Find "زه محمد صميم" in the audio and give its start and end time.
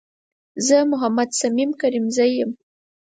0.67-1.71